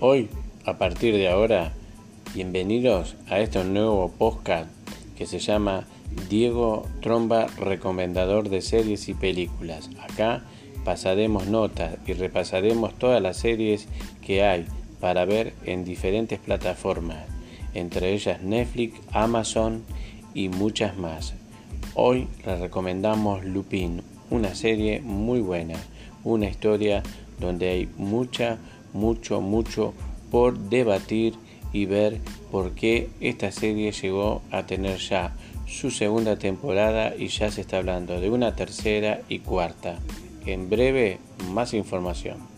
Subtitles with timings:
[0.00, 0.28] Hoy,
[0.64, 1.72] a partir de ahora,
[2.32, 4.70] bienvenidos a este nuevo podcast
[5.16, 5.88] que se llama
[6.30, 9.90] Diego Tromba, recomendador de series y películas.
[10.00, 10.44] Acá
[10.84, 13.88] pasaremos notas y repasaremos todas las series
[14.24, 14.66] que hay
[15.00, 17.26] para ver en diferentes plataformas,
[17.74, 19.82] entre ellas Netflix, Amazon
[20.32, 21.34] y muchas más.
[21.94, 25.74] Hoy les recomendamos Lupin, una serie muy buena,
[26.22, 27.02] una historia
[27.40, 28.58] donde hay mucha
[28.98, 29.94] mucho, mucho
[30.30, 31.34] por debatir
[31.72, 32.20] y ver
[32.50, 35.34] por qué esta serie llegó a tener ya
[35.66, 39.98] su segunda temporada y ya se está hablando de una tercera y cuarta.
[40.46, 41.18] En breve,
[41.50, 42.57] más información.